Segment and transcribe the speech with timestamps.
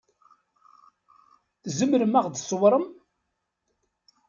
[1.63, 2.85] Tzemrem ad ɣ-d-tṣewṛem?